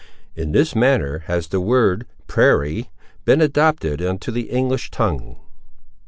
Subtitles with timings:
[0.35, 2.89] In this manner has the word "Prairie"
[3.23, 5.35] been adopted into the English tongue.